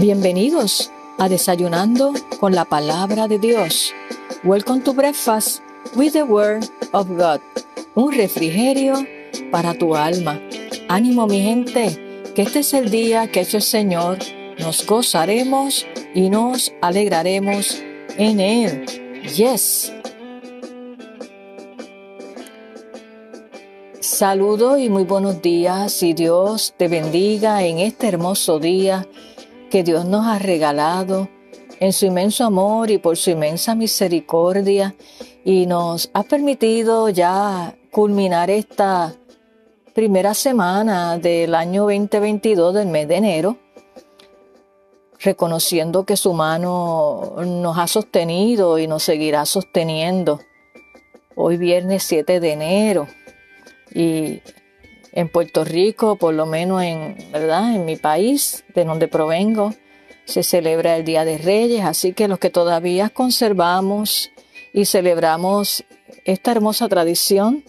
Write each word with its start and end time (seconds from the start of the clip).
Bienvenidos 0.00 0.90
a 1.18 1.28
Desayunando 1.28 2.14
con 2.40 2.54
la 2.54 2.64
Palabra 2.64 3.28
de 3.28 3.38
Dios. 3.38 3.92
Welcome 4.44 4.80
to 4.84 4.94
Breakfast 4.94 5.62
with 5.94 6.14
the 6.14 6.22
Word 6.22 6.64
of 6.92 7.06
God. 7.10 7.42
Un 7.94 8.10
refrigerio 8.14 8.94
para 9.50 9.74
tu 9.74 9.94
alma. 9.94 10.40
Ánimo 10.88 11.26
mi 11.26 11.42
gente, 11.42 12.32
que 12.34 12.40
este 12.40 12.60
es 12.60 12.72
el 12.72 12.90
día 12.90 13.30
que 13.30 13.40
ha 13.40 13.42
hecho 13.42 13.58
el 13.58 13.62
Señor. 13.62 14.16
Nos 14.58 14.86
gozaremos 14.86 15.86
y 16.14 16.30
nos 16.30 16.72
alegraremos 16.80 17.82
en 18.16 18.40
Él. 18.40 18.86
Yes. 19.36 19.92
Saludo 24.00 24.78
y 24.78 24.88
muy 24.88 25.04
buenos 25.04 25.42
días 25.42 26.02
y 26.02 26.14
Dios 26.14 26.72
te 26.78 26.88
bendiga 26.88 27.62
en 27.64 27.80
este 27.80 28.08
hermoso 28.08 28.58
día 28.58 29.06
que 29.70 29.84
Dios 29.84 30.04
nos 30.04 30.26
ha 30.26 30.38
regalado 30.38 31.28
en 31.78 31.92
su 31.92 32.04
inmenso 32.04 32.44
amor 32.44 32.90
y 32.90 32.98
por 32.98 33.16
su 33.16 33.30
inmensa 33.30 33.74
misericordia 33.74 34.94
y 35.44 35.64
nos 35.66 36.10
ha 36.12 36.24
permitido 36.24 37.08
ya 37.08 37.74
culminar 37.90 38.50
esta 38.50 39.14
primera 39.94 40.34
semana 40.34 41.18
del 41.18 41.54
año 41.54 41.84
2022 41.84 42.74
del 42.74 42.88
mes 42.88 43.08
de 43.08 43.16
enero, 43.16 43.56
reconociendo 45.20 46.04
que 46.04 46.16
su 46.16 46.32
mano 46.34 47.36
nos 47.38 47.78
ha 47.78 47.86
sostenido 47.86 48.78
y 48.78 48.86
nos 48.86 49.04
seguirá 49.04 49.46
sosteniendo. 49.46 50.40
Hoy 51.36 51.56
viernes 51.56 52.02
7 52.02 52.40
de 52.40 52.52
enero 52.52 53.06
y 53.94 54.40
en 55.12 55.28
Puerto 55.28 55.64
Rico, 55.64 56.16
por 56.16 56.34
lo 56.34 56.46
menos 56.46 56.82
en, 56.82 57.16
¿verdad? 57.32 57.74
en 57.74 57.84
mi 57.84 57.96
país, 57.96 58.64
de 58.74 58.84
donde 58.84 59.08
provengo, 59.08 59.74
se 60.24 60.42
celebra 60.42 60.96
el 60.96 61.04
Día 61.04 61.24
de 61.24 61.38
Reyes, 61.38 61.84
así 61.84 62.12
que 62.12 62.28
los 62.28 62.38
que 62.38 62.50
todavía 62.50 63.10
conservamos 63.10 64.30
y 64.72 64.84
celebramos 64.84 65.84
esta 66.24 66.52
hermosa 66.52 66.88
tradición, 66.88 67.64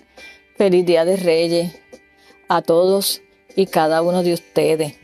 feliz 0.57 0.85
Día 0.85 1.05
de 1.05 1.17
Reyes 1.17 1.81
a 2.47 2.61
todos 2.61 3.21
y 3.55 3.65
cada 3.65 4.01
uno 4.01 4.23
de 4.23 4.33
ustedes. 4.33 4.95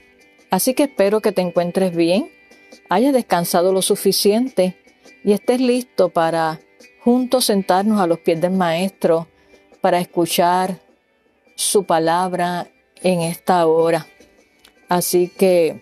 Así 0.50 0.74
que 0.74 0.84
espero 0.84 1.22
que 1.22 1.32
te 1.32 1.42
encuentres 1.42 1.96
bien, 1.96 2.30
hayas 2.90 3.14
descansado 3.14 3.74
lo 3.74 3.82
suficiente 3.82 4.78
y 5.24 5.34
estés 5.34 5.60
listo 5.60 6.10
para 6.10 6.60
juntos 7.04 7.46
sentarnos 7.46 8.00
a 8.00 8.08
los 8.08 8.20
pies 8.20 8.40
del 8.40 8.52
Maestro 8.52 9.28
para 9.82 10.00
escuchar 10.00 10.80
su 11.58 11.86
palabra 11.86 12.68
en 13.02 13.22
esta 13.22 13.66
hora. 13.66 14.06
Así 14.90 15.28
que 15.28 15.82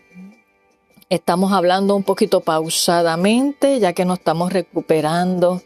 estamos 1.10 1.52
hablando 1.52 1.98
un 1.98 2.04
poquito 2.04 2.40
pausadamente, 2.40 3.80
ya 3.80 3.92
que 3.92 4.06
nos 4.06 4.20
estamos 4.20 4.54
recuperando 4.54 5.62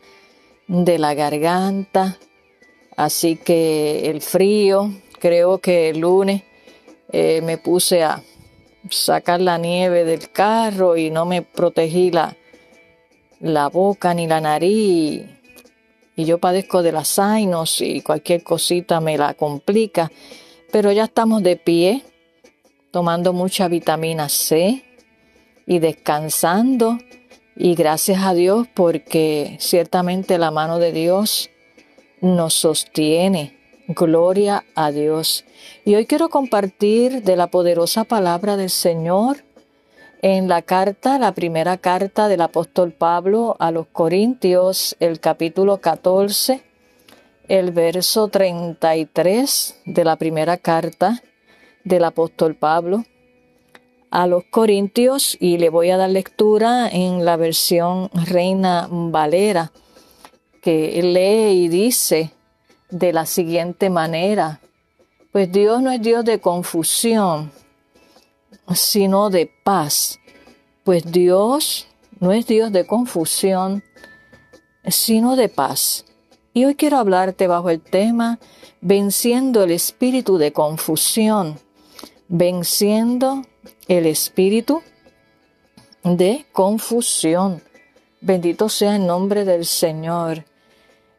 de 0.67 0.97
la 0.97 1.13
garganta. 1.13 2.17
Así 2.97 3.35
que 3.35 4.09
el 4.09 4.21
frío, 4.21 4.91
creo 5.19 5.59
que 5.59 5.89
el 5.89 5.99
lunes 5.99 6.41
eh, 7.11 7.41
me 7.43 7.59
puse 7.59 8.03
a 8.03 8.23
sacar 8.89 9.39
la 9.39 9.59
nieve 9.59 10.05
del 10.05 10.31
carro 10.31 10.97
y 10.97 11.11
no 11.11 11.25
me 11.27 11.43
protegí 11.43 12.09
la, 12.09 12.35
la 13.39 13.69
boca 13.69 14.15
ni 14.15 14.25
la 14.25 14.41
nariz 14.41 15.38
y 16.19 16.25
yo 16.25 16.37
padezco 16.37 16.83
de 16.83 16.91
las 16.91 17.07
sainos 17.07 17.79
y 17.79 18.01
cualquier 18.01 18.43
cosita 18.43 18.99
me 18.99 19.17
la 19.17 19.35
complica, 19.35 20.11
pero 20.69 20.91
ya 20.91 21.05
estamos 21.05 21.41
de 21.43 21.55
pie, 21.55 22.03
tomando 22.91 23.31
mucha 23.31 23.69
vitamina 23.69 24.27
C 24.27 24.83
y 25.65 25.79
descansando 25.79 26.97
y 27.55 27.73
gracias 27.73 28.21
a 28.23 28.33
Dios 28.33 28.67
porque 28.73 29.55
ciertamente 29.61 30.37
la 30.37 30.51
mano 30.51 30.77
de 30.77 30.91
Dios 30.91 31.51
nos 32.19 32.53
sostiene. 32.53 33.57
Gloria 33.87 34.65
a 34.75 34.91
Dios. 34.91 35.45
Y 35.85 35.95
hoy 35.95 36.05
quiero 36.05 36.27
compartir 36.27 37.23
de 37.23 37.37
la 37.37 37.47
poderosa 37.47 38.03
palabra 38.03 38.57
del 38.57 38.69
Señor 38.69 39.45
en 40.21 40.47
la 40.47 40.61
carta, 40.61 41.17
la 41.17 41.33
primera 41.33 41.77
carta 41.77 42.27
del 42.27 42.41
apóstol 42.41 42.91
Pablo 42.91 43.55
a 43.59 43.71
los 43.71 43.87
Corintios, 43.87 44.95
el 44.99 45.19
capítulo 45.19 45.77
14, 45.79 46.61
el 47.47 47.71
verso 47.71 48.27
33 48.27 49.81
de 49.85 50.03
la 50.03 50.17
primera 50.17 50.57
carta 50.57 51.23
del 51.83 52.03
apóstol 52.03 52.55
Pablo 52.55 53.05
a 54.11 54.27
los 54.27 54.43
Corintios 54.45 55.37
y 55.39 55.57
le 55.57 55.69
voy 55.69 55.89
a 55.91 55.97
dar 55.97 56.09
lectura 56.09 56.89
en 56.89 57.23
la 57.25 57.37
versión 57.37 58.09
Reina 58.13 58.87
Valera 58.89 59.71
que 60.61 61.01
lee 61.01 61.63
y 61.63 61.67
dice 61.69 62.31
de 62.89 63.13
la 63.13 63.25
siguiente 63.25 63.89
manera, 63.89 64.59
pues 65.31 65.51
Dios 65.51 65.81
no 65.81 65.91
es 65.91 66.01
Dios 66.01 66.25
de 66.25 66.39
confusión, 66.39 67.51
sino 68.73 69.29
de 69.29 69.51
paz, 69.63 70.19
pues 70.83 71.11
Dios 71.11 71.87
no 72.19 72.31
es 72.31 72.47
Dios 72.47 72.71
de 72.71 72.85
confusión, 72.85 73.83
sino 74.87 75.35
de 75.35 75.49
paz. 75.49 76.05
Y 76.53 76.65
hoy 76.65 76.75
quiero 76.75 76.97
hablarte 76.97 77.47
bajo 77.47 77.69
el 77.69 77.81
tema 77.81 78.39
venciendo 78.81 79.63
el 79.63 79.71
espíritu 79.71 80.37
de 80.37 80.53
confusión, 80.53 81.59
venciendo 82.27 83.43
el 83.87 84.05
espíritu 84.05 84.81
de 86.03 86.45
confusión. 86.51 87.61
Bendito 88.21 88.69
sea 88.69 88.95
el 88.95 89.05
nombre 89.05 89.45
del 89.45 89.65
Señor. 89.65 90.45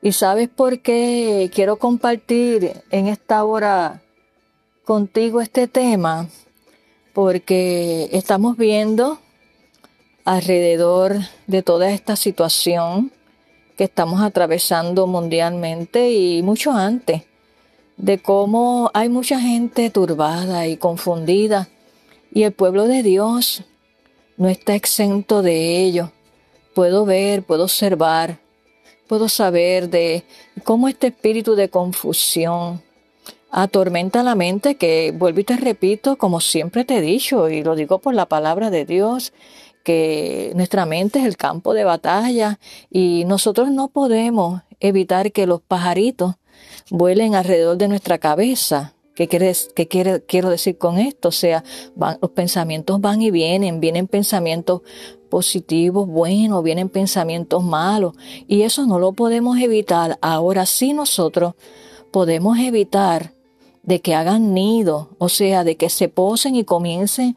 ¿Y 0.03 0.13
sabes 0.13 0.49
por 0.49 0.81
qué 0.81 1.51
quiero 1.55 1.79
compartir 1.79 2.83
en 2.91 3.07
esta 3.07 3.45
hora 3.45 4.03
contigo 4.85 5.41
este 5.41 5.69
tema? 5.69 6.29
Porque 7.13 8.09
estamos 8.13 8.57
viendo 8.57 9.19
alrededor 10.25 11.17
de 11.47 11.63
toda 11.63 11.91
esta 11.91 12.17
situación 12.17 13.11
que 13.77 13.85
estamos 13.85 14.23
atravesando 14.23 15.07
mundialmente 15.07 16.13
y 16.13 16.43
mucho 16.43 16.73
antes, 16.73 17.23
de 17.97 18.19
cómo 18.19 18.91
hay 18.95 19.09
mucha 19.09 19.41
gente 19.41 19.91
turbada 19.91 20.67
y 20.67 20.77
confundida 20.77 21.69
y 22.33 22.45
el 22.45 22.53
pueblo 22.53 22.87
de 22.87 23.03
Dios 23.03 23.65
no 24.37 24.49
está 24.49 24.75
exento 24.75 25.43
de 25.43 25.83
ello. 25.83 26.13
Puedo 26.75 27.05
ver, 27.05 27.43
puedo 27.43 27.65
observar, 27.65 28.39
puedo 29.09 29.29
saber 29.29 29.91
de 29.91 30.25
cómo 30.65 30.89
este 30.89 31.09
espíritu 31.09 31.57
de 31.57 31.69
confusión, 31.69 32.81
atormenta 33.51 34.23
la 34.23 34.35
mente 34.35 34.77
que, 34.77 35.13
vuelvo 35.17 35.41
y 35.41 35.45
te 35.45 35.57
repito, 35.57 36.17
como 36.17 36.41
siempre 36.41 36.85
te 36.85 36.99
he 36.99 37.01
dicho, 37.01 37.49
y 37.49 37.63
lo 37.63 37.75
digo 37.75 37.99
por 37.99 38.15
la 38.15 38.27
palabra 38.27 38.71
de 38.71 38.85
Dios, 38.85 39.33
que 39.83 40.53
nuestra 40.55 40.87
mente 40.87 41.21
es 41.21 41.25
el 41.25 41.37
campo 41.37 41.75
de 41.75 41.85
batalla 41.85 42.59
y 42.91 43.25
nosotros 43.27 43.71
no 43.71 43.89
podemos 43.89 44.63
evitar 44.79 45.33
que 45.33 45.47
los 45.47 45.63
pajaritos 45.63 46.35
vuelen 46.91 47.35
alrededor 47.35 47.77
de 47.77 47.89
nuestra 47.89 48.19
cabeza. 48.19 48.95
¿Qué, 49.15 49.29
quieres, 49.29 49.71
qué 49.75 49.89
quiere, 49.89 50.23
quiero 50.25 50.49
decir 50.49 50.79
con 50.79 50.99
esto? 50.99 51.29
O 51.29 51.33
sea, 51.33 51.65
van, 51.95 52.19
los 52.23 52.31
pensamientos 52.31 53.01
van 53.01 53.21
y 53.21 53.31
vienen, 53.31 53.81
vienen 53.81 54.07
pensamientos 54.07 54.83
positivos, 55.29 56.07
buenos, 56.09 56.63
vienen 56.63 56.89
pensamientos 56.89 57.63
malos, 57.63 58.15
y 58.49 58.63
eso 58.63 58.87
no 58.87 58.99
lo 58.99 59.13
podemos 59.13 59.59
evitar. 59.59 60.19
Ahora 60.23 60.67
sí 60.67 60.93
nosotros 60.93 61.55
podemos 62.11 62.59
evitar 62.59 63.33
de 63.83 64.01
que 64.01 64.15
hagan 64.15 64.55
nido, 64.55 65.11
o 65.19 65.29
sea, 65.29 65.65
de 65.65 65.77
que 65.77 65.89
se 65.89 66.09
posen 66.09 66.55
y 66.55 66.65
comiencen 66.65 67.37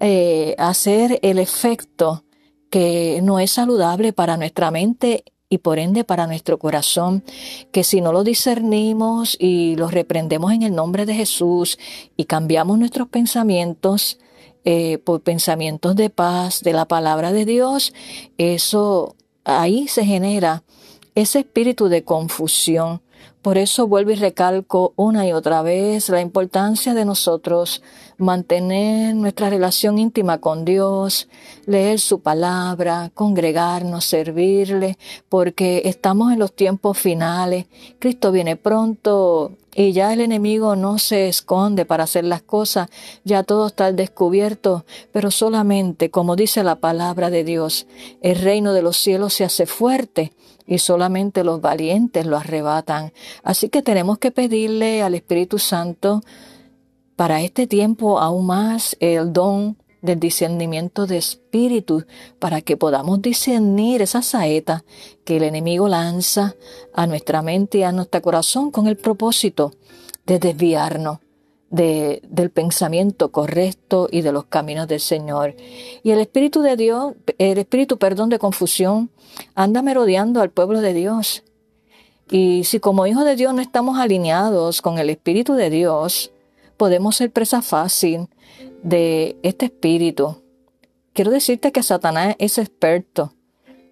eh, 0.00 0.54
a 0.58 0.68
hacer 0.68 1.18
el 1.22 1.38
efecto 1.38 2.24
que 2.70 3.20
no 3.22 3.38
es 3.38 3.52
saludable 3.52 4.12
para 4.12 4.36
nuestra 4.36 4.70
mente 4.70 5.24
y 5.48 5.58
por 5.58 5.78
ende 5.78 6.02
para 6.02 6.26
nuestro 6.26 6.58
corazón, 6.58 7.22
que 7.70 7.84
si 7.84 8.00
no 8.00 8.12
lo 8.12 8.24
discernimos 8.24 9.36
y 9.38 9.76
lo 9.76 9.88
reprendemos 9.88 10.52
en 10.52 10.62
el 10.62 10.74
nombre 10.74 11.06
de 11.06 11.14
Jesús 11.14 11.78
y 12.16 12.24
cambiamos 12.24 12.78
nuestros 12.78 13.08
pensamientos 13.08 14.18
eh, 14.64 14.98
por 14.98 15.20
pensamientos 15.20 15.94
de 15.94 16.10
paz, 16.10 16.62
de 16.62 16.72
la 16.72 16.86
palabra 16.86 17.32
de 17.32 17.44
Dios, 17.44 17.92
eso 18.38 19.14
ahí 19.44 19.86
se 19.86 20.04
genera 20.04 20.64
ese 21.14 21.40
espíritu 21.40 21.88
de 21.88 22.02
confusión 22.02 23.00
Por 23.44 23.58
eso 23.58 23.86
vuelvo 23.86 24.10
y 24.10 24.14
recalco 24.14 24.94
una 24.96 25.26
y 25.26 25.34
otra 25.34 25.60
vez 25.60 26.08
la 26.08 26.22
importancia 26.22 26.94
de 26.94 27.04
nosotros 27.04 27.82
mantener 28.16 29.14
nuestra 29.14 29.50
relación 29.50 29.98
íntima 29.98 30.38
con 30.38 30.64
Dios, 30.64 31.28
leer 31.66 32.00
su 32.00 32.20
palabra, 32.20 33.10
congregarnos, 33.12 34.06
servirle, 34.06 34.96
porque 35.28 35.82
estamos 35.84 36.32
en 36.32 36.38
los 36.38 36.54
tiempos 36.54 36.96
finales. 36.96 37.66
Cristo 37.98 38.32
viene 38.32 38.56
pronto 38.56 39.52
y 39.74 39.92
ya 39.92 40.14
el 40.14 40.22
enemigo 40.22 40.74
no 40.74 40.98
se 40.98 41.28
esconde 41.28 41.84
para 41.84 42.04
hacer 42.04 42.24
las 42.24 42.40
cosas, 42.40 42.88
ya 43.24 43.42
todo 43.42 43.66
está 43.66 43.84
al 43.84 43.96
descubierto, 43.96 44.86
pero 45.12 45.30
solamente, 45.30 46.10
como 46.10 46.34
dice 46.34 46.62
la 46.62 46.76
palabra 46.76 47.28
de 47.28 47.44
Dios, 47.44 47.86
el 48.22 48.38
reino 48.38 48.72
de 48.72 48.80
los 48.80 48.96
cielos 48.96 49.34
se 49.34 49.44
hace 49.44 49.66
fuerte 49.66 50.32
y 50.66 50.78
solamente 50.78 51.44
los 51.44 51.60
valientes 51.60 52.26
lo 52.26 52.36
arrebatan. 52.36 53.12
Así 53.42 53.68
que 53.68 53.82
tenemos 53.82 54.18
que 54.18 54.30
pedirle 54.30 55.02
al 55.02 55.14
Espíritu 55.14 55.58
Santo 55.58 56.22
para 57.16 57.42
este 57.42 57.66
tiempo 57.66 58.18
aún 58.18 58.46
más 58.46 58.96
el 59.00 59.32
don 59.32 59.76
del 60.02 60.20
discernimiento 60.20 61.06
de 61.06 61.16
espíritu 61.16 62.04
para 62.38 62.60
que 62.60 62.76
podamos 62.76 63.22
discernir 63.22 64.02
esa 64.02 64.20
saeta 64.20 64.84
que 65.24 65.38
el 65.38 65.44
enemigo 65.44 65.88
lanza 65.88 66.56
a 66.92 67.06
nuestra 67.06 67.40
mente 67.40 67.78
y 67.78 67.82
a 67.84 67.92
nuestro 67.92 68.20
corazón 68.20 68.70
con 68.70 68.86
el 68.86 68.98
propósito 68.98 69.72
de 70.26 70.38
desviarnos 70.38 71.23
de, 71.74 72.22
del 72.28 72.50
pensamiento 72.50 73.32
correcto 73.32 74.08
y 74.08 74.22
de 74.22 74.30
los 74.30 74.44
caminos 74.44 74.86
del 74.86 75.00
Señor. 75.00 75.56
Y 76.04 76.12
el 76.12 76.20
Espíritu 76.20 76.62
de 76.62 76.76
Dios, 76.76 77.14
el 77.38 77.58
Espíritu, 77.58 77.98
perdón, 77.98 78.28
de 78.28 78.38
confusión, 78.38 79.10
anda 79.56 79.82
merodeando 79.82 80.40
al 80.40 80.50
pueblo 80.50 80.80
de 80.80 80.94
Dios. 80.94 81.42
Y 82.30 82.62
si 82.62 82.78
como 82.78 83.08
hijos 83.08 83.24
de 83.24 83.34
Dios 83.34 83.52
no 83.54 83.60
estamos 83.60 83.98
alineados 83.98 84.82
con 84.82 84.98
el 84.98 85.10
Espíritu 85.10 85.54
de 85.54 85.68
Dios, 85.68 86.30
podemos 86.76 87.16
ser 87.16 87.32
presa 87.32 87.60
fácil 87.60 88.28
de 88.84 89.36
este 89.42 89.66
espíritu. 89.66 90.42
Quiero 91.12 91.32
decirte 91.32 91.72
que 91.72 91.82
Satanás 91.82 92.36
es 92.38 92.58
experto 92.58 93.34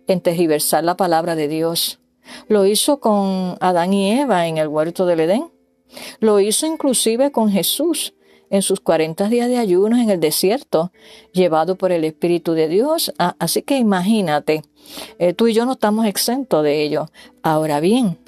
en 0.06 0.20
tergiversar 0.20 0.85
la 0.85 0.96
palabra 0.96 1.35
de 1.35 1.49
Dios. 1.49 1.99
Lo 2.46 2.64
hizo 2.64 3.00
con 3.00 3.56
Adán 3.61 3.93
y 3.93 4.20
Eva 4.20 4.46
en 4.46 4.58
el 4.58 4.69
huerto 4.69 5.05
del 5.05 5.20
Edén. 5.20 5.50
Lo 6.21 6.41
hizo 6.41 6.67
inclusive 6.67 7.33
con 7.33 7.50
Jesús 7.50 8.15
en 8.50 8.61
sus 8.61 8.81
40 8.81 9.29
días 9.29 9.49
de 9.49 9.56
ayuno 9.56 9.97
en 9.97 10.11
el 10.11 10.21
desierto, 10.21 10.93
llevado 11.33 11.77
por 11.77 11.91
el 11.91 12.05
Espíritu 12.05 12.53
de 12.53 12.69
Dios. 12.69 13.12
Ah, 13.19 13.35
así 13.39 13.62
que 13.62 13.79
imagínate, 13.79 14.62
eh, 15.19 15.33
tú 15.33 15.49
y 15.49 15.55
yo 15.55 15.65
no 15.65 15.73
estamos 15.73 16.05
exentos 16.05 16.62
de 16.62 16.83
ello. 16.83 17.11
Ahora 17.43 17.81
bien, 17.81 18.19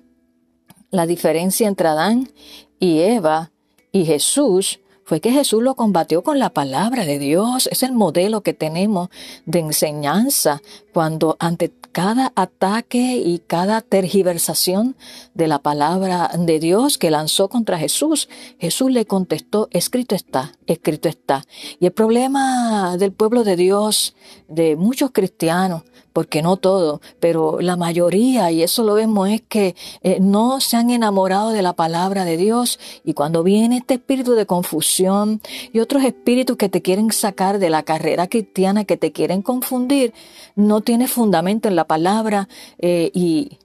la 0.91 1.07
diferencia 1.07 1.69
entre 1.69 1.89
Adán 1.89 2.31
y 2.79 3.01
Eva 3.01 3.51
y 3.93 4.07
Jesús 4.07 4.81
fue 5.05 5.21
que 5.21 5.31
Jesús 5.31 5.63
lo 5.63 5.75
combatió 5.75 6.23
con 6.23 6.39
la 6.39 6.51
palabra 6.51 7.05
de 7.05 7.19
Dios. 7.19 7.69
Es 7.71 7.83
el 7.83 7.93
modelo 7.93 8.41
que 8.41 8.55
tenemos 8.55 9.11
de 9.45 9.59
enseñanza 9.59 10.63
cuando 10.95 11.37
ante 11.39 11.73
cada 11.95 12.33
ataque 12.35 13.23
y 13.25 13.39
cada 13.39 13.81
tergiversación 13.81 14.97
de 15.35 15.47
la 15.47 15.61
palabra 15.61 16.29
de 16.37 16.59
Dios 16.59 16.99
que 16.99 17.13
lanzó 17.13 17.49
contra 17.49 17.79
Jesús, 17.79 18.29
Jesús 18.59 18.91
le 18.91 19.07
contestó, 19.07 19.69
escrito 19.71 20.17
está, 20.17 20.55
escrito 20.67 21.09
está. 21.09 21.45
Y 21.79 21.87
el 21.87 21.93
problema 21.93 22.97
del 22.97 23.13
pueblo 23.13 23.45
de 23.45 23.55
Dios, 23.55 24.17
de 24.49 24.75
muchos 24.75 25.13
cristianos, 25.13 25.85
porque 26.15 26.43
no 26.43 26.57
todo, 26.57 27.01
pero 27.19 27.61
la 27.61 27.77
mayoría, 27.77 28.51
y 28.53 28.63
eso 28.63 28.85
lo 28.85 28.95
vemos, 28.95 29.29
es 29.29 29.43
que 29.43 29.75
eh, 30.03 30.19
no 30.21 30.61
se 30.61 30.77
han 30.77 30.91
enamorado 30.91 31.51
de 31.51 31.61
la 31.61 31.73
palabra 31.73 32.25
de 32.25 32.37
Dios 32.37 32.79
y 33.05 33.15
cuando 33.15 33.43
viene 33.43 33.79
este 33.79 33.95
espíritu 33.95 34.35
de 34.35 34.47
confusión 34.47 35.43
y 35.73 35.81
otros 35.81 36.05
espíritus 36.05 36.57
que 36.57 36.69
te 36.69 36.83
quieren 36.83 37.11
sacar 37.11 37.59
de 37.59 37.69
la 37.69 37.83
carrera 37.83 38.29
cristiana, 38.29 38.85
que 38.85 38.97
te 38.97 39.11
quieren 39.11 39.43
confundir, 39.43 40.15
no 40.55 40.83
tiene 40.83 41.09
fundamento 41.09 41.67
en 41.69 41.75
la 41.75 41.84
palabra 41.87 42.49
eh, 42.79 43.11
y, 43.15 43.59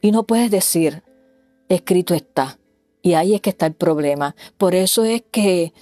y 0.00 0.12
no 0.12 0.24
puedes 0.24 0.50
decir, 0.50 1.02
escrito 1.68 2.14
está. 2.14 2.58
Y 3.02 3.14
ahí 3.14 3.34
es 3.34 3.40
que 3.40 3.50
está 3.50 3.66
el 3.66 3.74
problema. 3.74 4.34
Por 4.56 4.74
eso 4.74 5.04
es 5.04 5.22
que 5.30 5.72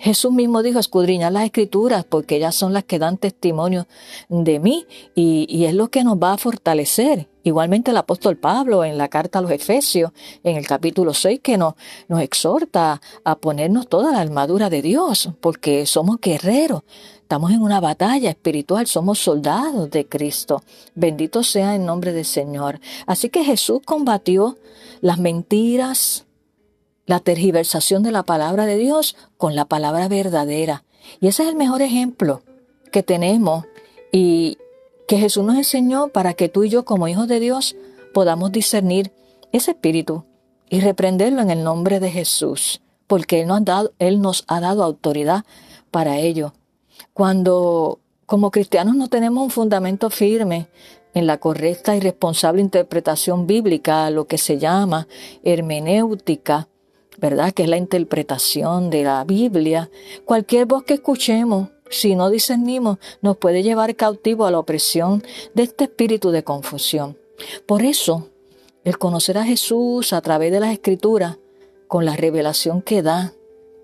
Jesús 0.00 0.32
mismo 0.32 0.62
dijo, 0.62 0.78
escudriñar 0.78 1.30
las 1.30 1.44
escrituras 1.44 2.06
porque 2.08 2.36
ellas 2.36 2.54
son 2.54 2.72
las 2.72 2.84
que 2.84 2.98
dan 2.98 3.18
testimonio 3.18 3.86
de 4.30 4.58
mí 4.58 4.86
y, 5.14 5.66
es 5.66 5.74
lo 5.74 5.88
que 5.88 6.04
nos 6.04 6.16
va 6.16 6.32
a 6.32 6.38
fortalecer. 6.38 7.28
Igualmente 7.42 7.90
el 7.90 7.98
apóstol 7.98 8.38
Pablo 8.38 8.82
en 8.82 8.96
la 8.96 9.08
carta 9.08 9.38
a 9.38 9.42
los 9.42 9.50
Efesios, 9.50 10.10
en 10.42 10.56
el 10.56 10.66
capítulo 10.66 11.12
6, 11.12 11.40
que 11.42 11.58
nos, 11.58 11.74
nos 12.08 12.22
exhorta 12.22 13.02
a 13.24 13.36
ponernos 13.36 13.88
toda 13.88 14.10
la 14.10 14.20
armadura 14.20 14.70
de 14.70 14.80
Dios, 14.80 15.28
porque 15.42 15.84
somos 15.84 16.18
guerreros, 16.18 16.82
estamos 17.30 17.52
en 17.52 17.62
una 17.62 17.78
batalla 17.78 18.28
espiritual, 18.30 18.88
somos 18.88 19.20
soldados 19.20 19.88
de 19.92 20.04
Cristo. 20.04 20.64
Bendito 20.96 21.44
sea 21.44 21.76
el 21.76 21.86
nombre 21.86 22.12
del 22.12 22.24
Señor. 22.24 22.80
Así 23.06 23.28
que 23.28 23.44
Jesús 23.44 23.82
combatió 23.84 24.58
las 25.00 25.20
mentiras, 25.20 26.26
la 27.06 27.20
tergiversación 27.20 28.02
de 28.02 28.10
la 28.10 28.24
palabra 28.24 28.66
de 28.66 28.78
Dios 28.78 29.14
con 29.36 29.54
la 29.54 29.64
palabra 29.64 30.08
verdadera. 30.08 30.82
Y 31.20 31.28
ese 31.28 31.44
es 31.44 31.50
el 31.50 31.54
mejor 31.54 31.82
ejemplo 31.82 32.42
que 32.90 33.04
tenemos 33.04 33.64
y 34.10 34.58
que 35.06 35.18
Jesús 35.18 35.44
nos 35.44 35.54
enseñó 35.54 36.08
para 36.08 36.34
que 36.34 36.48
tú 36.48 36.64
y 36.64 36.68
yo 36.68 36.84
como 36.84 37.06
hijos 37.06 37.28
de 37.28 37.38
Dios 37.38 37.76
podamos 38.12 38.50
discernir 38.50 39.12
ese 39.52 39.70
espíritu 39.70 40.24
y 40.68 40.80
reprenderlo 40.80 41.42
en 41.42 41.50
el 41.50 41.62
nombre 41.62 42.00
de 42.00 42.10
Jesús, 42.10 42.80
porque 43.06 43.42
Él 43.42 43.46
nos 43.46 43.58
ha 43.58 43.60
dado, 43.60 43.92
Él 44.00 44.20
nos 44.20 44.42
ha 44.48 44.58
dado 44.58 44.82
autoridad 44.82 45.44
para 45.92 46.18
ello. 46.18 46.54
Cuando 47.12 48.00
como 48.30 48.52
cristianos 48.52 48.94
no 48.94 49.08
tenemos 49.08 49.42
un 49.42 49.50
fundamento 49.50 50.08
firme 50.08 50.68
en 51.14 51.26
la 51.26 51.38
correcta 51.38 51.96
y 51.96 52.00
responsable 52.00 52.60
interpretación 52.60 53.48
bíblica, 53.48 54.08
lo 54.10 54.26
que 54.26 54.38
se 54.38 54.58
llama 54.58 55.08
hermenéutica, 55.42 56.68
¿verdad? 57.18 57.52
Que 57.52 57.64
es 57.64 57.68
la 57.68 57.76
interpretación 57.76 58.88
de 58.88 59.02
la 59.02 59.24
Biblia. 59.24 59.90
Cualquier 60.24 60.66
voz 60.66 60.84
que 60.84 60.94
escuchemos, 60.94 61.70
si 61.90 62.14
no 62.14 62.30
discernimos, 62.30 62.98
nos 63.20 63.36
puede 63.36 63.64
llevar 63.64 63.96
cautivo 63.96 64.46
a 64.46 64.52
la 64.52 64.60
opresión 64.60 65.24
de 65.54 65.64
este 65.64 65.84
espíritu 65.84 66.30
de 66.30 66.44
confusión. 66.44 67.18
Por 67.66 67.82
eso, 67.82 68.28
el 68.84 68.96
conocer 68.96 69.38
a 69.38 69.44
Jesús 69.44 70.12
a 70.12 70.20
través 70.20 70.52
de 70.52 70.60
las 70.60 70.72
Escrituras, 70.72 71.38
con 71.88 72.04
la 72.04 72.14
revelación 72.14 72.80
que 72.80 73.02
da 73.02 73.32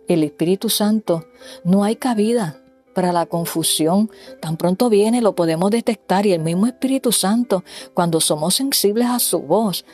el 0.06 0.22
Espíritu 0.22 0.68
Santo, 0.68 1.26
no 1.64 1.82
hay 1.82 1.96
cabida 1.96 2.62
para 2.96 3.12
la 3.12 3.26
confusión. 3.26 4.10
Tan 4.40 4.56
pronto 4.56 4.88
viene, 4.88 5.20
lo 5.20 5.34
podemos 5.34 5.70
detectar 5.70 6.24
y 6.24 6.32
el 6.32 6.40
mismo 6.40 6.66
Espíritu 6.66 7.12
Santo, 7.12 7.62
cuando 7.92 8.22
somos 8.22 8.54
sensibles 8.54 9.06
a 9.08 9.18
su 9.18 9.40
voz, 9.40 9.84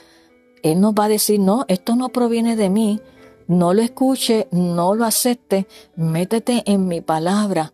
Él 0.62 0.80
nos 0.80 0.94
va 0.94 1.06
a 1.06 1.08
decir, 1.08 1.40
no, 1.40 1.64
esto 1.66 1.96
no 1.96 2.10
proviene 2.10 2.54
de 2.54 2.70
mí, 2.70 3.00
no 3.48 3.74
lo 3.74 3.82
escuche, 3.82 4.46
no 4.52 4.94
lo 4.94 5.04
acepte, 5.04 5.66
métete 5.96 6.62
en 6.64 6.86
mi 6.86 7.00
palabra. 7.00 7.72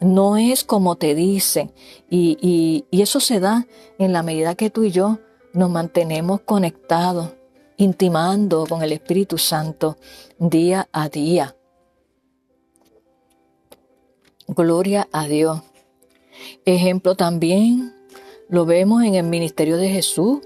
No 0.00 0.36
es 0.36 0.62
como 0.62 0.94
te 0.94 1.16
dice. 1.16 1.72
Y, 2.08 2.86
y 2.92 3.02
eso 3.02 3.18
se 3.18 3.40
da 3.40 3.66
en 3.98 4.12
la 4.12 4.22
medida 4.22 4.54
que 4.54 4.70
tú 4.70 4.84
y 4.84 4.92
yo 4.92 5.18
nos 5.52 5.68
mantenemos 5.68 6.42
conectados, 6.42 7.30
intimando 7.76 8.66
con 8.68 8.82
el 8.82 8.92
Espíritu 8.92 9.36
Santo 9.36 9.96
día 10.38 10.88
a 10.92 11.08
día. 11.08 11.56
Gloria 14.56 15.08
a 15.12 15.28
Dios. 15.28 15.60
Ejemplo 16.64 17.14
también 17.14 17.94
lo 18.48 18.66
vemos 18.66 19.04
en 19.04 19.14
el 19.14 19.24
ministerio 19.24 19.76
de 19.76 19.90
Jesús, 19.90 20.40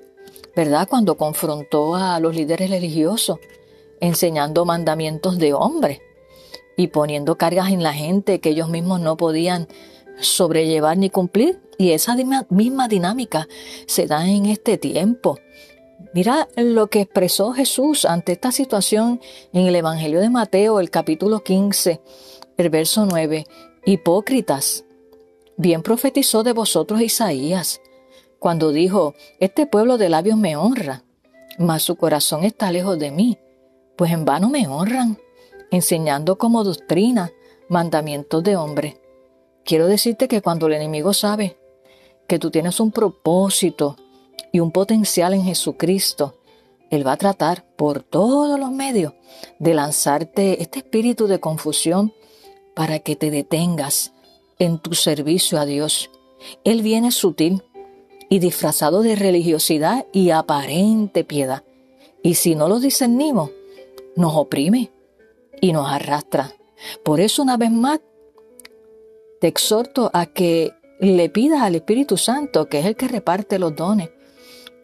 ¿verdad? 0.55 0.87
Cuando 0.87 1.17
confrontó 1.17 1.95
a 1.95 2.21
los 2.21 2.37
líderes 2.37 2.69
religiosos 2.69 3.39
enseñando 4.01 4.67
mandamientos 4.67 5.39
de 5.39 5.55
hombre 5.55 6.03
y 6.77 6.89
poniendo 6.89 7.39
cargas 7.39 7.71
en 7.71 7.83
la 7.83 7.95
gente 7.95 8.41
que 8.41 8.51
ellos 8.51 8.69
mismos 8.69 9.01
no 9.01 9.17
podían 9.17 9.69
sobrellevar 10.21 10.99
ni 10.99 11.09
cumplir. 11.09 11.63
Y 11.79 11.93
esa 11.93 12.15
misma 12.51 12.89
dinámica 12.89 13.49
se 13.87 14.07
da 14.07 14.29
en 14.29 14.45
este 14.45 14.77
tiempo. 14.77 15.39
Mira 16.13 16.47
lo 16.57 16.89
que 16.89 17.01
expresó 17.01 17.53
Jesús 17.53 18.05
ante 18.05 18.33
esta 18.33 18.53
situación 18.53 19.23
en 19.55 19.67
el 19.67 19.75
Evangelio 19.75 20.21
de 20.21 20.29
Mateo, 20.29 20.79
el 20.79 20.91
capítulo 20.91 21.43
15, 21.43 22.03
el 22.59 22.69
verso 22.69 23.07
9. 23.07 23.47
Hipócritas, 23.87 24.85
bien 25.57 25.83
profetizó 25.83 26.43
de 26.43 26.53
vosotros 26.53 27.01
Isaías, 27.01 27.81
cuando 28.39 28.73
dijo, 28.73 29.15
este 29.41 29.67
pueblo 29.67 29.99
de 29.99 30.09
labios 30.09 30.39
me 30.39 30.57
honra, 30.57 31.05
mas 31.59 31.83
su 31.83 31.97
corazón 31.97 32.45
está 32.45 32.71
lejos 32.71 32.99
de 32.99 33.11
mí 33.11 33.39
pues 33.97 34.11
en 34.13 34.25
vano 34.25 34.51
me 34.51 34.67
honran, 34.67 35.19
enseñando 35.71 36.37
como 36.39 36.65
doctrina 36.65 37.33
mandamientos 37.69 38.43
de 38.43 38.57
hombre. 38.57 39.01
Quiero 39.65 39.87
decirte 39.87 40.29
que 40.29 40.43
cuando 40.43 40.67
el 40.67 40.75
enemigo 40.75 41.13
sabe 41.13 41.57
que 42.27 42.39
tú 42.39 42.51
tienes 42.51 42.81
un 42.81 42.91
propósito 42.91 43.97
y 44.53 44.61
un 44.61 44.71
potencial 44.73 45.35
en 45.35 45.45
Jesucristo, 45.45 46.39
Él 46.91 47.07
va 47.07 47.13
a 47.13 47.17
tratar 47.17 47.65
por 47.77 48.03
todos 48.03 48.59
los 48.59 48.71
medios 48.71 49.15
de 49.59 49.75
lanzarte 49.75 50.63
este 50.63 50.81
espíritu 50.81 51.27
de 51.27 51.41
confusión 51.41 52.13
para 52.75 52.99
que 52.99 53.17
te 53.17 53.31
detengas 53.31 54.13
en 54.59 54.79
tu 54.79 54.95
servicio 54.95 55.59
a 55.59 55.67
Dios. 55.67 56.11
Él 56.65 56.83
viene 56.83 57.11
sutil 57.11 57.63
y 58.29 58.39
disfrazado 58.39 59.03
de 59.03 59.17
religiosidad 59.17 60.07
y 60.13 60.31
aparente 60.31 61.25
piedad. 61.25 61.65
Y 62.23 62.35
si 62.35 62.55
no 62.55 62.69
lo 62.69 62.81
discernimos, 62.81 63.51
nos 64.17 64.35
oprime 64.35 64.91
y 65.61 65.73
nos 65.73 65.91
arrastra. 65.91 66.53
Por 67.03 67.21
eso 67.21 67.43
una 67.43 67.57
vez 67.57 67.71
más 67.71 68.01
te 69.41 69.49
exhorto 69.49 70.11
a 70.13 70.27
que 70.27 70.73
le 71.01 71.29
pidas 71.29 71.63
al 71.63 71.75
Espíritu 71.75 72.17
Santo, 72.17 72.69
que 72.69 72.81
es 72.81 72.87
el 72.87 72.97
que 72.97 73.09
reparte 73.09 73.59
los 73.59 73.75
dones, 73.77 74.11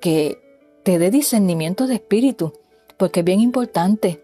que 0.00 0.38
te 0.82 0.98
dé 0.98 1.10
discernimiento 1.10 1.86
de 1.86 1.94
espíritu, 1.94 2.52
porque 2.96 3.20
es 3.20 3.26
bien 3.26 3.40
importante, 3.40 4.22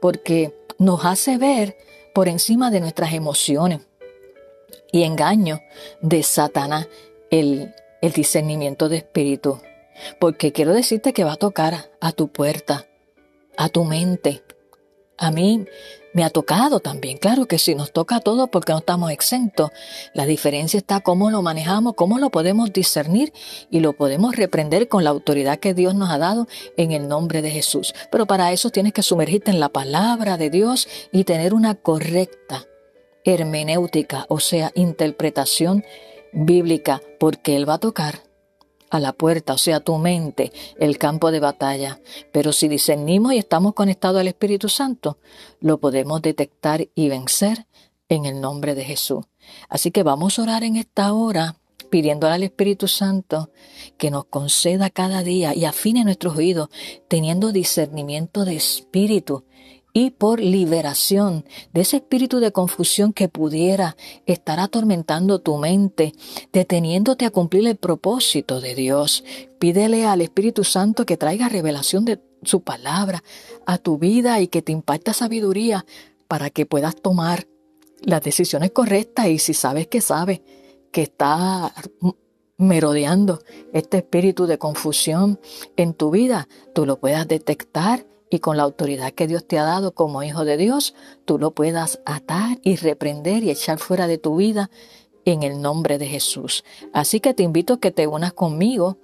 porque 0.00 0.54
nos 0.78 1.04
hace 1.04 1.38
ver 1.38 1.76
por 2.18 2.28
encima 2.28 2.72
de 2.72 2.80
nuestras 2.80 3.12
emociones 3.12 3.78
y 4.90 5.04
engaño 5.04 5.60
de 6.00 6.24
Satanás 6.24 6.88
el, 7.30 7.72
el 8.02 8.12
discernimiento 8.12 8.88
de 8.88 8.96
espíritu. 8.96 9.60
Porque 10.18 10.50
quiero 10.50 10.72
decirte 10.72 11.12
que 11.12 11.22
va 11.22 11.34
a 11.34 11.36
tocar 11.36 11.92
a 12.00 12.10
tu 12.10 12.26
puerta, 12.26 12.88
a 13.56 13.68
tu 13.68 13.84
mente. 13.84 14.42
A 15.16 15.30
mí 15.30 15.66
me 16.18 16.24
ha 16.24 16.30
tocado 16.30 16.80
también, 16.80 17.16
claro 17.16 17.46
que 17.46 17.58
sí, 17.58 17.76
nos 17.76 17.92
toca 17.92 18.16
a 18.16 18.20
todos 18.20 18.48
porque 18.48 18.72
no 18.72 18.78
estamos 18.78 19.12
exentos. 19.12 19.70
La 20.14 20.26
diferencia 20.26 20.76
está 20.76 20.98
cómo 20.98 21.30
lo 21.30 21.42
manejamos, 21.42 21.94
cómo 21.94 22.18
lo 22.18 22.30
podemos 22.30 22.72
discernir 22.72 23.32
y 23.70 23.78
lo 23.78 23.92
podemos 23.92 24.34
reprender 24.34 24.88
con 24.88 25.04
la 25.04 25.10
autoridad 25.10 25.60
que 25.60 25.74
Dios 25.74 25.94
nos 25.94 26.10
ha 26.10 26.18
dado 26.18 26.48
en 26.76 26.90
el 26.90 27.06
nombre 27.06 27.40
de 27.40 27.52
Jesús. 27.52 27.94
Pero 28.10 28.26
para 28.26 28.50
eso 28.50 28.70
tienes 28.70 28.94
que 28.94 29.04
sumergirte 29.04 29.52
en 29.52 29.60
la 29.60 29.68
palabra 29.68 30.36
de 30.36 30.50
Dios 30.50 30.88
y 31.12 31.22
tener 31.22 31.54
una 31.54 31.76
correcta 31.76 32.64
hermenéutica, 33.24 34.26
o 34.28 34.40
sea, 34.40 34.72
interpretación 34.74 35.84
bíblica, 36.32 37.00
porque 37.20 37.54
Él 37.54 37.68
va 37.68 37.74
a 37.74 37.78
tocar 37.78 38.27
a 38.90 39.00
la 39.00 39.12
puerta, 39.12 39.54
o 39.54 39.58
sea, 39.58 39.80
tu 39.80 39.96
mente, 39.98 40.52
el 40.78 40.98
campo 40.98 41.30
de 41.30 41.40
batalla. 41.40 42.00
Pero 42.32 42.52
si 42.52 42.68
discernimos 42.68 43.32
y 43.32 43.38
estamos 43.38 43.74
conectados 43.74 44.20
al 44.20 44.28
Espíritu 44.28 44.68
Santo, 44.68 45.18
lo 45.60 45.78
podemos 45.78 46.22
detectar 46.22 46.88
y 46.94 47.08
vencer 47.08 47.66
en 48.08 48.24
el 48.24 48.40
nombre 48.40 48.74
de 48.74 48.84
Jesús. 48.84 49.24
Así 49.68 49.90
que 49.90 50.02
vamos 50.02 50.38
a 50.38 50.42
orar 50.42 50.64
en 50.64 50.76
esta 50.76 51.12
hora 51.12 51.56
pidiéndole 51.90 52.34
al 52.34 52.42
Espíritu 52.42 52.86
Santo 52.86 53.50
que 53.96 54.10
nos 54.10 54.26
conceda 54.26 54.90
cada 54.90 55.22
día 55.22 55.54
y 55.54 55.64
afine 55.64 56.04
nuestros 56.04 56.36
oídos, 56.36 56.68
teniendo 57.08 57.52
discernimiento 57.52 58.44
de 58.44 58.56
espíritu 58.56 59.44
y 59.98 60.10
por 60.10 60.38
liberación 60.38 61.44
de 61.72 61.80
ese 61.80 61.96
espíritu 61.96 62.38
de 62.38 62.52
confusión 62.52 63.12
que 63.12 63.28
pudiera 63.28 63.96
estar 64.26 64.60
atormentando 64.60 65.40
tu 65.40 65.56
mente, 65.56 66.12
deteniéndote 66.52 67.24
a 67.24 67.30
cumplir 67.30 67.66
el 67.66 67.76
propósito 67.76 68.60
de 68.60 68.76
Dios. 68.76 69.24
Pídele 69.58 70.06
al 70.06 70.20
Espíritu 70.20 70.62
Santo 70.62 71.04
que 71.04 71.16
traiga 71.16 71.48
revelación 71.48 72.04
de 72.04 72.20
su 72.44 72.60
palabra 72.60 73.24
a 73.66 73.78
tu 73.78 73.98
vida 73.98 74.40
y 74.40 74.46
que 74.46 74.62
te 74.62 74.70
impacte 74.70 75.12
sabiduría 75.12 75.84
para 76.28 76.50
que 76.50 76.64
puedas 76.64 76.94
tomar 76.94 77.48
las 78.02 78.22
decisiones 78.22 78.70
correctas 78.70 79.26
y 79.26 79.40
si 79.40 79.52
sabes 79.52 79.88
que 79.88 80.00
sabes 80.00 80.42
que 80.92 81.02
está 81.02 81.74
merodeando 82.56 83.40
este 83.72 83.98
espíritu 83.98 84.46
de 84.46 84.58
confusión 84.58 85.40
en 85.76 85.92
tu 85.92 86.12
vida, 86.12 86.46
tú 86.72 86.86
lo 86.86 87.00
puedas 87.00 87.26
detectar 87.26 88.06
y 88.30 88.40
con 88.40 88.56
la 88.56 88.62
autoridad 88.62 89.12
que 89.12 89.26
Dios 89.26 89.46
te 89.46 89.58
ha 89.58 89.64
dado 89.64 89.92
como 89.92 90.22
hijo 90.22 90.44
de 90.44 90.56
Dios, 90.56 90.94
tú 91.24 91.38
lo 91.38 91.52
puedas 91.52 92.00
atar 92.04 92.58
y 92.62 92.76
reprender 92.76 93.42
y 93.42 93.50
echar 93.50 93.78
fuera 93.78 94.06
de 94.06 94.18
tu 94.18 94.36
vida 94.36 94.70
en 95.24 95.42
el 95.42 95.60
nombre 95.60 95.98
de 95.98 96.06
Jesús. 96.06 96.64
Así 96.92 97.20
que 97.20 97.34
te 97.34 97.42
invito 97.42 97.74
a 97.74 97.80
que 97.80 97.90
te 97.90 98.06
unas 98.06 98.32
conmigo 98.32 98.98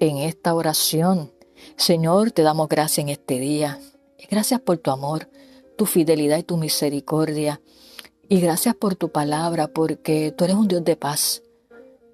en 0.00 0.18
esta 0.18 0.54
oración. 0.54 1.32
Señor, 1.76 2.32
te 2.32 2.42
damos 2.42 2.68
gracias 2.68 2.98
en 2.98 3.08
este 3.10 3.38
día. 3.38 3.78
Gracias 4.30 4.60
por 4.60 4.78
tu 4.78 4.90
amor, 4.90 5.28
tu 5.76 5.86
fidelidad 5.86 6.38
y 6.38 6.42
tu 6.42 6.56
misericordia. 6.56 7.60
Y 8.28 8.40
gracias 8.40 8.74
por 8.74 8.96
tu 8.96 9.10
palabra, 9.10 9.68
porque 9.68 10.32
tú 10.32 10.44
eres 10.44 10.56
un 10.56 10.68
Dios 10.68 10.84
de 10.84 10.96
paz 10.96 11.42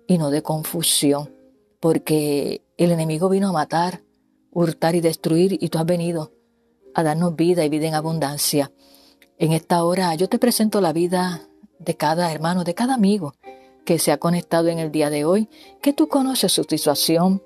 y 0.07 0.19
no 0.19 0.31
de 0.31 0.43
confusión, 0.43 1.33
porque 1.79 2.63
el 2.77 2.91
enemigo 2.91 3.29
vino 3.29 3.49
a 3.49 3.53
matar, 3.53 4.03
hurtar 4.51 4.97
y 4.97 5.01
destruir, 5.01 5.57
y 5.61 5.69
tú 5.69 5.79
has 5.79 5.87
venido 5.87 6.33
a 6.99 7.05
darnos 7.05 7.37
vida 7.37 7.65
y 7.65 7.69
vida 7.69 7.87
en 7.87 7.95
abundancia. 7.95 8.73
En 9.39 9.53
esta 9.53 9.85
hora 9.85 10.17
yo 10.17 10.29
te 10.29 10.41
presento 10.41 10.81
la 10.81 10.93
vida 10.93 11.43
de 11.79 11.95
cada 11.95 12.33
hermano, 12.33 12.65
de 12.65 12.75
cada 12.75 12.95
amigo 12.95 13.35
que 13.85 14.01
se 14.01 14.11
ha 14.11 14.19
conectado 14.19 14.67
en 14.67 14.81
el 14.81 14.91
día 14.91 15.09
de 15.09 15.25
hoy, 15.25 15.49
que 15.81 15.93
tú 15.93 16.09
conoces 16.09 16.51
su 16.51 16.65
situación, 16.65 17.41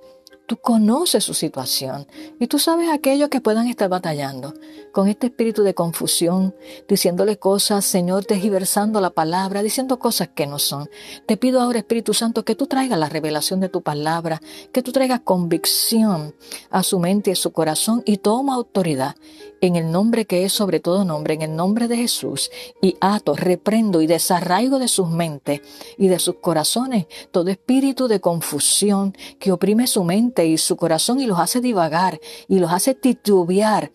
Tú 0.52 0.58
conoces 0.58 1.24
su 1.24 1.32
situación 1.32 2.06
y 2.38 2.46
tú 2.46 2.58
sabes 2.58 2.90
aquellos 2.90 3.30
que 3.30 3.40
puedan 3.40 3.68
estar 3.68 3.88
batallando 3.88 4.52
con 4.92 5.08
este 5.08 5.28
espíritu 5.28 5.62
de 5.62 5.72
confusión, 5.72 6.54
diciéndole 6.86 7.38
cosas, 7.38 7.86
Señor, 7.86 8.26
desgiversando 8.26 9.00
la 9.00 9.08
palabra, 9.08 9.62
diciendo 9.62 9.98
cosas 9.98 10.28
que 10.34 10.46
no 10.46 10.58
son. 10.58 10.90
Te 11.24 11.38
pido 11.38 11.62
ahora, 11.62 11.78
Espíritu 11.78 12.12
Santo, 12.12 12.44
que 12.44 12.54
tú 12.54 12.66
traigas 12.66 12.98
la 12.98 13.08
revelación 13.08 13.60
de 13.60 13.70
tu 13.70 13.80
palabra, 13.80 14.42
que 14.72 14.82
tú 14.82 14.92
traigas 14.92 15.20
convicción 15.20 16.34
a 16.68 16.82
su 16.82 16.98
mente 16.98 17.30
y 17.30 17.32
a 17.32 17.36
su 17.36 17.52
corazón 17.52 18.02
y 18.04 18.18
toma 18.18 18.54
autoridad 18.54 19.16
en 19.62 19.76
el 19.76 19.90
nombre 19.90 20.26
que 20.26 20.44
es 20.44 20.52
sobre 20.52 20.80
todo 20.80 21.04
nombre, 21.04 21.34
en 21.34 21.42
el 21.42 21.56
nombre 21.56 21.88
de 21.88 21.96
Jesús, 21.96 22.50
y 22.82 22.96
ato, 23.00 23.36
reprendo 23.36 24.02
y 24.02 24.08
desarraigo 24.08 24.78
de 24.78 24.88
sus 24.88 25.08
mentes 25.08 25.60
y 25.96 26.08
de 26.08 26.18
sus 26.18 26.36
corazones 26.36 27.06
todo 27.30 27.48
espíritu 27.48 28.08
de 28.08 28.20
confusión 28.20 29.16
que 29.38 29.52
oprime 29.52 29.86
su 29.86 30.02
mente 30.02 30.41
y 30.44 30.58
su 30.58 30.76
corazón 30.76 31.20
y 31.20 31.26
los 31.26 31.38
hace 31.38 31.60
divagar 31.60 32.20
y 32.48 32.58
los 32.58 32.72
hace 32.72 32.94
titubear 32.94 33.92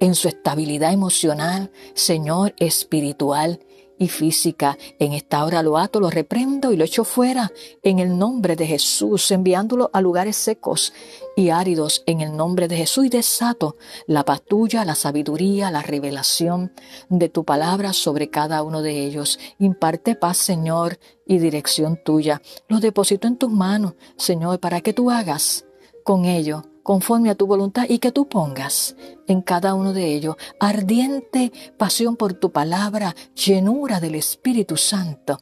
en 0.00 0.14
su 0.14 0.28
estabilidad 0.28 0.92
emocional, 0.92 1.70
Señor, 1.94 2.54
espiritual 2.58 3.60
y 4.00 4.08
física. 4.08 4.78
En 4.98 5.12
esta 5.12 5.44
hora 5.44 5.62
lo 5.62 5.76
ato, 5.76 6.00
lo 6.00 6.10
reprendo 6.10 6.72
y 6.72 6.76
lo 6.76 6.84
echo 6.84 7.04
fuera 7.04 7.52
en 7.82 7.98
el 7.98 8.18
nombre 8.18 8.56
de 8.56 8.66
Jesús, 8.66 9.30
enviándolo 9.30 9.90
a 9.92 10.00
lugares 10.00 10.36
secos 10.36 10.94
y 11.36 11.50
áridos 11.50 12.02
en 12.06 12.22
el 12.22 12.34
nombre 12.34 12.66
de 12.66 12.78
Jesús 12.78 13.04
y 13.04 13.08
desato 13.10 13.76
la 14.06 14.24
paz 14.24 14.42
tuya, 14.42 14.86
la 14.86 14.94
sabiduría, 14.94 15.70
la 15.70 15.82
revelación 15.82 16.72
de 17.10 17.28
tu 17.28 17.44
palabra 17.44 17.92
sobre 17.92 18.30
cada 18.30 18.62
uno 18.62 18.80
de 18.80 19.04
ellos. 19.04 19.38
Imparte 19.58 20.16
paz, 20.16 20.38
Señor, 20.38 20.98
y 21.26 21.38
dirección 21.38 22.00
tuya. 22.02 22.40
Los 22.68 22.80
deposito 22.80 23.28
en 23.28 23.36
tus 23.36 23.50
manos, 23.50 23.94
Señor, 24.16 24.60
para 24.60 24.80
que 24.80 24.94
tú 24.94 25.10
hagas 25.10 25.66
con 26.04 26.24
ello 26.24 26.69
conforme 26.82 27.30
a 27.30 27.34
tu 27.34 27.46
voluntad 27.46 27.84
y 27.88 27.98
que 27.98 28.12
tú 28.12 28.28
pongas 28.28 28.96
en 29.26 29.42
cada 29.42 29.74
uno 29.74 29.92
de 29.92 30.14
ellos 30.14 30.36
ardiente 30.58 31.52
pasión 31.76 32.16
por 32.16 32.34
tu 32.34 32.52
palabra, 32.52 33.14
llenura 33.34 34.00
del 34.00 34.14
Espíritu 34.14 34.76
Santo 34.76 35.38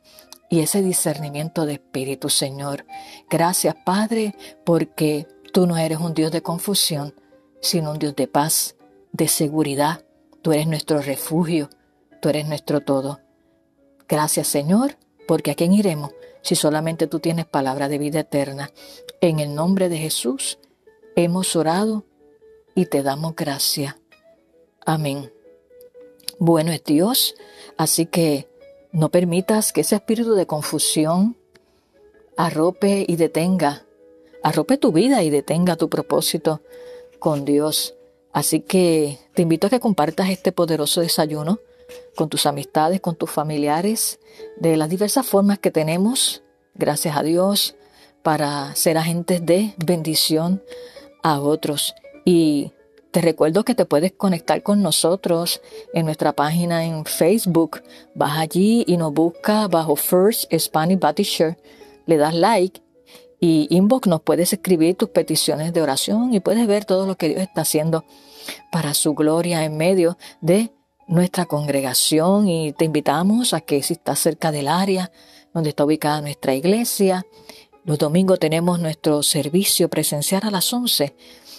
y 0.50 0.60
ese 0.60 0.82
discernimiento 0.82 1.66
de 1.66 1.74
Espíritu, 1.74 2.28
Señor. 2.28 2.86
Gracias, 3.28 3.76
Padre, 3.84 4.34
porque 4.64 5.26
tú 5.52 5.66
no 5.66 5.76
eres 5.76 5.98
un 5.98 6.14
Dios 6.14 6.32
de 6.32 6.42
confusión, 6.42 7.14
sino 7.60 7.92
un 7.92 7.98
Dios 7.98 8.16
de 8.16 8.28
paz, 8.28 8.76
de 9.12 9.28
seguridad. 9.28 10.04
Tú 10.42 10.52
eres 10.52 10.66
nuestro 10.66 11.00
refugio, 11.00 11.68
tú 12.22 12.28
eres 12.30 12.46
nuestro 12.46 12.80
todo. 12.80 13.20
Gracias, 14.08 14.48
Señor, 14.48 14.96
porque 15.26 15.50
a 15.50 15.54
quién 15.54 15.72
iremos 15.72 16.12
si 16.42 16.54
solamente 16.54 17.06
tú 17.06 17.20
tienes 17.20 17.44
palabra 17.44 17.88
de 17.88 17.98
vida 17.98 18.20
eterna. 18.20 18.70
En 19.20 19.40
el 19.40 19.54
nombre 19.54 19.88
de 19.88 19.98
Jesús, 19.98 20.58
Hemos 21.20 21.56
orado 21.56 22.04
y 22.76 22.86
te 22.86 23.02
damos 23.02 23.34
gracia. 23.34 23.98
Amén. 24.86 25.32
Bueno 26.38 26.70
es 26.70 26.84
Dios, 26.84 27.34
así 27.76 28.06
que 28.06 28.46
no 28.92 29.08
permitas 29.08 29.72
que 29.72 29.80
ese 29.80 29.96
espíritu 29.96 30.34
de 30.34 30.46
confusión 30.46 31.36
arrope 32.36 33.04
y 33.08 33.16
detenga, 33.16 33.84
arrope 34.44 34.76
tu 34.76 34.92
vida 34.92 35.24
y 35.24 35.30
detenga 35.30 35.74
tu 35.74 35.88
propósito 35.88 36.62
con 37.18 37.44
Dios. 37.44 37.96
Así 38.32 38.60
que 38.60 39.18
te 39.34 39.42
invito 39.42 39.66
a 39.66 39.70
que 39.70 39.80
compartas 39.80 40.30
este 40.30 40.52
poderoso 40.52 41.00
desayuno 41.00 41.58
con 42.14 42.28
tus 42.28 42.46
amistades, 42.46 43.00
con 43.00 43.16
tus 43.16 43.32
familiares, 43.32 44.20
de 44.56 44.76
las 44.76 44.88
diversas 44.88 45.26
formas 45.26 45.58
que 45.58 45.72
tenemos, 45.72 46.44
gracias 46.76 47.16
a 47.16 47.24
Dios, 47.24 47.74
para 48.22 48.72
ser 48.76 48.98
agentes 48.98 49.44
de 49.44 49.74
bendición 49.84 50.62
a 51.34 51.40
otros. 51.40 51.94
Y 52.24 52.72
te 53.10 53.20
recuerdo 53.20 53.64
que 53.64 53.74
te 53.74 53.84
puedes 53.84 54.12
conectar 54.12 54.62
con 54.62 54.82
nosotros 54.82 55.60
en 55.94 56.04
nuestra 56.04 56.32
página 56.32 56.84
en 56.84 57.04
Facebook. 57.04 57.82
Vas 58.14 58.38
allí 58.38 58.84
y 58.86 58.96
nos 58.96 59.12
busca 59.12 59.66
bajo 59.68 59.96
First 59.96 60.52
Spanish 60.58 60.98
Baptist. 60.98 61.40
Le 62.06 62.16
das 62.16 62.34
like 62.34 62.82
y 63.40 63.68
inbox 63.70 64.08
nos 64.08 64.22
puedes 64.22 64.52
escribir 64.52 64.96
tus 64.96 65.10
peticiones 65.10 65.72
de 65.72 65.82
oración 65.82 66.34
y 66.34 66.40
puedes 66.40 66.66
ver 66.66 66.84
todo 66.84 67.06
lo 67.06 67.16
que 67.16 67.28
Dios 67.28 67.40
está 67.40 67.60
haciendo 67.60 68.04
para 68.72 68.94
su 68.94 69.14
gloria 69.14 69.64
en 69.64 69.76
medio 69.76 70.18
de 70.40 70.72
nuestra 71.06 71.46
congregación 71.46 72.48
y 72.48 72.72
te 72.72 72.84
invitamos 72.84 73.54
a 73.54 73.60
que 73.60 73.82
si 73.82 73.94
estás 73.94 74.18
cerca 74.18 74.52
del 74.52 74.68
área 74.68 75.10
donde 75.54 75.70
está 75.70 75.84
ubicada 75.84 76.20
nuestra 76.20 76.54
iglesia, 76.54 77.24
los 77.88 77.98
domingos 77.98 78.38
tenemos 78.38 78.80
nuestro 78.80 79.22
servicio 79.22 79.88
presencial 79.88 80.42
a 80.44 80.50
las 80.50 80.70
11 80.74 81.14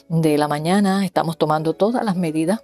de 0.09 0.37
la 0.37 0.47
mañana. 0.47 1.03
Estamos 1.03 1.39
tomando 1.39 1.73
todas 1.73 2.05
las 2.05 2.15
medidas 2.15 2.61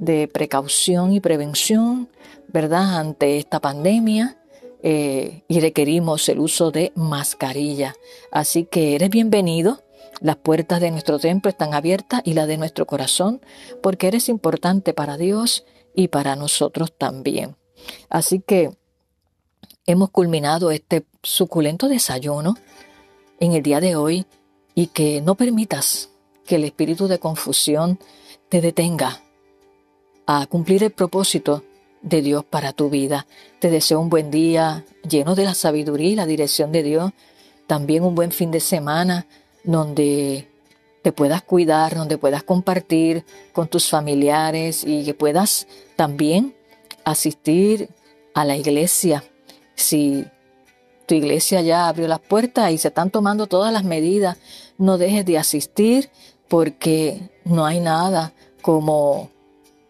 de 0.00 0.26
precaución 0.26 1.12
y 1.12 1.20
prevención, 1.20 2.08
¿verdad?, 2.48 2.98
ante 2.98 3.38
esta 3.38 3.60
pandemia. 3.60 4.42
Eh, 4.82 5.44
y 5.46 5.60
requerimos 5.60 6.28
el 6.28 6.40
uso 6.40 6.72
de 6.72 6.90
mascarilla. 6.96 7.94
Así 8.32 8.64
que 8.64 8.96
eres 8.96 9.10
bienvenido. 9.10 9.84
Las 10.20 10.34
puertas 10.34 10.80
de 10.80 10.90
nuestro 10.90 11.20
templo 11.20 11.48
están 11.48 11.74
abiertas 11.74 12.22
y 12.24 12.34
las 12.34 12.48
de 12.48 12.58
nuestro 12.58 12.88
corazón, 12.88 13.40
porque 13.84 14.08
eres 14.08 14.28
importante 14.28 14.94
para 14.94 15.16
Dios 15.16 15.64
y 15.94 16.08
para 16.08 16.34
nosotros 16.34 16.92
también. 16.98 17.54
Así 18.08 18.40
que 18.40 18.76
hemos 19.86 20.10
culminado 20.10 20.72
este 20.72 21.06
suculento 21.22 21.86
desayuno 21.86 22.56
en 23.40 23.52
el 23.52 23.62
día 23.62 23.80
de 23.80 23.96
hoy 23.96 24.26
y 24.74 24.88
que 24.88 25.20
no 25.20 25.34
permitas 25.34 26.10
que 26.46 26.56
el 26.56 26.64
espíritu 26.64 27.08
de 27.08 27.18
confusión 27.18 27.98
te 28.48 28.60
detenga 28.60 29.22
a 30.26 30.46
cumplir 30.46 30.82
el 30.84 30.90
propósito 30.90 31.64
de 32.02 32.22
Dios 32.22 32.44
para 32.44 32.72
tu 32.72 32.88
vida. 32.90 33.26
Te 33.58 33.70
deseo 33.70 34.00
un 34.00 34.10
buen 34.10 34.30
día 34.30 34.84
lleno 35.08 35.34
de 35.34 35.44
la 35.44 35.54
sabiduría 35.54 36.10
y 36.10 36.16
la 36.16 36.26
dirección 36.26 36.72
de 36.72 36.82
Dios. 36.82 37.12
También 37.66 38.04
un 38.04 38.14
buen 38.14 38.32
fin 38.32 38.50
de 38.50 38.60
semana 38.60 39.26
donde 39.64 40.48
te 41.02 41.12
puedas 41.12 41.42
cuidar, 41.42 41.94
donde 41.94 42.18
puedas 42.18 42.42
compartir 42.42 43.24
con 43.52 43.68
tus 43.68 43.88
familiares 43.88 44.84
y 44.84 45.04
que 45.04 45.14
puedas 45.14 45.66
también 45.96 46.54
asistir 47.04 47.88
a 48.34 48.44
la 48.44 48.56
iglesia. 48.56 49.24
Si 49.74 50.24
tu 51.06 51.14
iglesia 51.14 51.60
ya 51.62 51.88
abrió 51.88 52.08
las 52.08 52.20
puertas 52.20 52.70
y 52.72 52.78
se 52.78 52.88
están 52.88 53.10
tomando 53.10 53.46
todas 53.46 53.72
las 53.72 53.84
medidas, 53.84 54.36
no 54.78 54.98
dejes 54.98 55.24
de 55.24 55.38
asistir 55.38 56.10
porque 56.48 57.30
no 57.44 57.64
hay 57.64 57.80
nada 57.80 58.32
como 58.62 59.30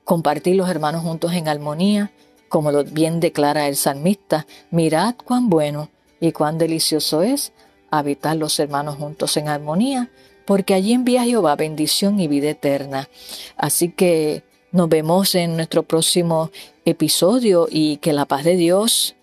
compartir 0.04 0.56
los 0.56 0.68
hermanos 0.68 1.02
juntos 1.02 1.32
en 1.32 1.48
armonía, 1.48 2.12
como 2.48 2.70
lo 2.70 2.84
bien 2.84 3.18
declara 3.20 3.68
el 3.68 3.76
salmista, 3.76 4.46
mirad 4.70 5.14
cuán 5.24 5.48
bueno 5.48 5.90
y 6.20 6.32
cuán 6.32 6.58
delicioso 6.58 7.22
es 7.22 7.52
habitar 7.90 8.36
los 8.36 8.58
hermanos 8.60 8.96
juntos 8.96 9.36
en 9.36 9.48
armonía, 9.48 10.10
porque 10.44 10.74
allí 10.74 10.92
envía 10.92 11.24
Jehová 11.24 11.56
bendición 11.56 12.20
y 12.20 12.28
vida 12.28 12.50
eterna. 12.50 13.08
Así 13.56 13.90
que 13.90 14.44
nos 14.70 14.88
vemos 14.88 15.34
en 15.34 15.56
nuestro 15.56 15.82
próximo 15.82 16.50
episodio 16.84 17.66
y 17.70 17.96
que 17.96 18.12
la 18.12 18.26
paz 18.26 18.44
de 18.44 18.56
Dios 18.56 19.16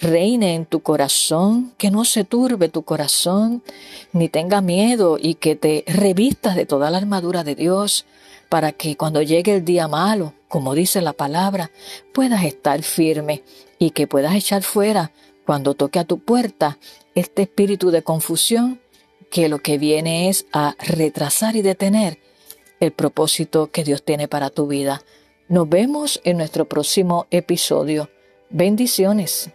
reine 0.00 0.54
en 0.54 0.66
tu 0.66 0.80
corazón, 0.80 1.72
que 1.78 1.90
no 1.90 2.04
se 2.04 2.24
turbe 2.24 2.68
tu 2.68 2.82
corazón, 2.82 3.62
ni 4.12 4.28
tenga 4.28 4.60
miedo 4.60 5.18
y 5.20 5.34
que 5.34 5.56
te 5.56 5.84
revistas 5.86 6.56
de 6.56 6.66
toda 6.66 6.90
la 6.90 6.98
armadura 6.98 7.44
de 7.44 7.54
Dios 7.54 8.04
para 8.48 8.72
que 8.72 8.96
cuando 8.96 9.22
llegue 9.22 9.56
el 9.56 9.64
día 9.64 9.88
malo, 9.88 10.34
como 10.48 10.74
dice 10.74 11.00
la 11.00 11.12
palabra, 11.12 11.70
puedas 12.12 12.44
estar 12.44 12.82
firme 12.82 13.42
y 13.78 13.90
que 13.90 14.06
puedas 14.06 14.34
echar 14.34 14.62
fuera 14.62 15.12
cuando 15.44 15.74
toque 15.74 15.98
a 15.98 16.04
tu 16.04 16.18
puerta 16.18 16.78
este 17.14 17.42
espíritu 17.42 17.90
de 17.90 18.02
confusión 18.02 18.80
que 19.30 19.48
lo 19.48 19.58
que 19.58 19.78
viene 19.78 20.28
es 20.28 20.46
a 20.52 20.76
retrasar 20.78 21.56
y 21.56 21.62
detener 21.62 22.18
el 22.80 22.92
propósito 22.92 23.70
que 23.70 23.84
Dios 23.84 24.02
tiene 24.02 24.28
para 24.28 24.50
tu 24.50 24.66
vida. 24.66 25.02
Nos 25.48 25.68
vemos 25.68 26.20
en 26.24 26.36
nuestro 26.36 26.68
próximo 26.68 27.26
episodio. 27.30 28.10
Bendiciones. 28.50 29.50